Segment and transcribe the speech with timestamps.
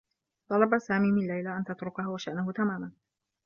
[0.49, 2.91] طلب سامي من ليلى أن تتركه و شأنه تماما.